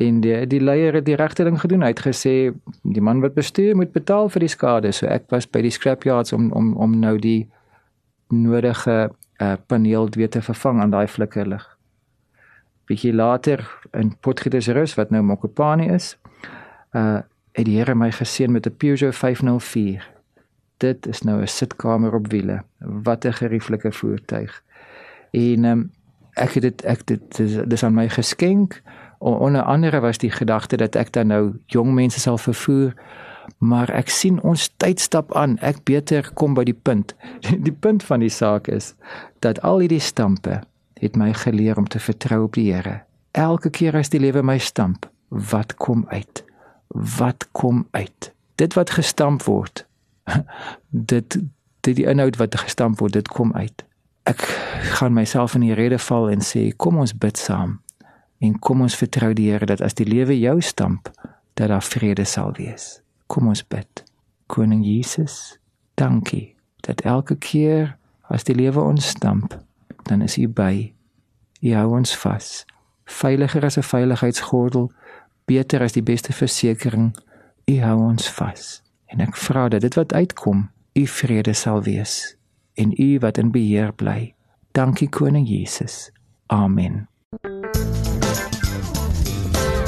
en 0.00 0.20
die 0.20 0.46
die 0.46 0.60
leier 0.60 0.94
het 0.94 1.04
die 1.04 1.16
regte 1.16 1.44
ding 1.44 1.60
gedoen. 1.60 1.82
Hy 1.82 1.92
het 1.92 2.04
gesê 2.04 2.34
die 2.82 3.02
man 3.02 3.20
wat 3.20 3.34
bestuur 3.34 3.76
moet 3.76 3.92
betaal 3.92 4.28
vir 4.28 4.46
die 4.46 4.52
skade. 4.52 4.92
So 4.92 5.06
ek 5.06 5.28
was 5.30 5.48
by 5.50 5.62
die 5.66 5.74
scrapyards 5.74 6.32
om 6.32 6.50
om 6.52 6.74
om 6.76 6.98
nou 6.98 7.16
die 7.18 7.48
nodige 8.30 9.10
uh, 9.40 9.52
paneel 9.66 10.08
weer 10.10 10.30
te 10.30 10.42
vervang 10.42 10.80
aan 10.80 10.90
daai 10.90 11.06
flikkerlig. 11.08 11.78
Bietjie 12.84 13.14
later 13.14 13.78
in 13.90 14.16
Potgietersrus 14.20 14.94
wat 14.94 15.10
nou 15.10 15.22
Mokopani 15.22 15.88
is, 15.88 16.16
uh 16.96 17.20
het 17.50 17.66
die 17.66 17.80
Here 17.80 17.94
my 17.94 18.12
geseën 18.14 18.52
met 18.52 18.66
'n 18.66 18.76
Peugeot 18.76 19.14
504. 19.14 20.10
Dit 20.76 21.06
is 21.06 21.22
nou 21.22 21.40
'n 21.42 21.46
sitkamer 21.46 22.14
op 22.14 22.30
wiele. 22.30 22.62
Wat 22.78 23.24
'n 23.24 23.32
gerieflike 23.32 23.92
voertuig. 23.92 24.62
En 25.30 25.64
um, 25.64 25.90
ek 26.34 26.52
het 26.52 26.62
dit 26.62 26.82
ek 26.82 27.06
dit 27.06 27.36
dis, 27.70 27.82
aan 27.82 27.94
my 27.94 28.08
geskenk. 28.08 28.82
Onder 29.18 29.62
andere 29.62 30.00
was 30.00 30.18
die 30.18 30.30
gedagte 30.30 30.76
dat 30.76 30.94
ek 30.94 31.12
dan 31.12 31.26
nou 31.26 31.58
jong 31.66 31.94
mense 31.94 32.20
sal 32.20 32.38
vervoer 32.38 32.94
maar 33.58 33.90
ek 33.90 34.08
sien 34.08 34.40
ons 34.46 34.70
tyd 34.76 35.00
stap 35.00 35.34
aan. 35.36 35.58
Ek 35.58 35.84
beter 35.84 36.30
kom 36.34 36.54
by 36.54 36.64
die 36.64 36.76
punt. 36.76 37.14
Die 37.66 37.72
punt 37.72 38.02
van 38.02 38.20
die 38.20 38.32
saak 38.32 38.68
is 38.68 38.94
dat 39.44 39.60
al 39.66 39.82
hierdie 39.84 40.00
stampe 40.00 40.60
het 41.00 41.16
my 41.16 41.32
geleer 41.34 41.78
om 41.78 41.88
te 41.88 41.98
vertrou 41.98 42.44
op 42.44 42.54
die 42.54 42.72
Here. 42.72 43.00
Elke 43.32 43.70
keer 43.70 43.96
as 43.96 44.10
die 44.10 44.20
lewe 44.20 44.42
my 44.42 44.58
stamp, 44.58 45.06
wat 45.28 45.74
kom 45.80 46.04
uit? 46.08 46.44
Wat 46.88 47.48
kom 47.52 47.86
uit? 47.90 48.32
Dit 48.60 48.74
wat 48.74 48.90
gestamp 48.90 49.46
word. 49.48 49.86
Dit 51.12 51.38
dit 51.80 51.96
die 51.96 52.04
inhoud 52.04 52.36
wat 52.36 52.58
gestamp 52.60 53.00
word, 53.00 53.14
dit 53.16 53.28
kom 53.32 53.54
uit. 53.56 53.84
ek 54.30 54.42
gaan 54.96 55.14
myself 55.16 55.54
in 55.54 55.64
die 55.64 55.74
rede 55.74 55.98
val 55.98 56.28
en 56.30 56.42
sê 56.44 56.68
kom 56.76 56.98
ons 57.00 57.14
bid 57.16 57.38
saam 57.40 57.78
en 58.44 58.56
kom 58.58 58.84
ons 58.84 58.96
vertrou 58.96 59.32
die 59.36 59.50
Here 59.50 59.66
dat 59.68 59.82
as 59.84 59.96
die 59.98 60.06
lewe 60.08 60.36
jou 60.38 60.60
stamp 60.64 61.10
dat 61.58 61.68
daar 61.72 61.84
vrede 61.84 62.24
sal 62.24 62.54
wees. 62.56 63.00
Kom 63.30 63.46
ons 63.46 63.62
bid. 63.62 64.02
Koning 64.50 64.82
Jesus, 64.82 65.58
dankie 65.94 66.56
dat 66.82 67.04
elke 67.06 67.36
keer 67.38 67.92
as 68.26 68.42
die 68.48 68.56
lewe 68.58 68.82
ons 68.82 69.12
stamp, 69.14 69.54
dan 70.08 70.24
is 70.26 70.34
U 70.38 70.48
by. 70.48 70.90
U 71.62 71.74
hou 71.76 71.86
ons 72.00 72.14
vas. 72.24 72.48
Veiliger 73.04 73.64
as 73.64 73.78
'n 73.78 73.86
veiligheidsgordel, 73.86 74.90
beter 75.44 75.82
as 75.82 75.92
die 75.92 76.02
beste 76.02 76.32
versekering. 76.32 77.14
U 77.66 77.80
hou 77.80 77.98
ons 78.10 78.30
vas. 78.30 78.82
En 79.06 79.20
ek 79.20 79.36
vra 79.36 79.68
dat 79.68 79.80
dit 79.80 79.94
wat 79.94 80.12
uitkom, 80.12 80.70
U 80.94 81.06
vrede 81.06 81.52
sal 81.52 81.82
wees 81.82 82.36
en 82.74 82.94
U 82.98 83.18
wat 83.18 83.38
in 83.38 83.50
beheer 83.50 83.92
bly. 83.92 84.34
Dankie 84.72 85.08
koning 85.08 85.48
Jesus. 85.48 86.10
Amen. 86.46 87.08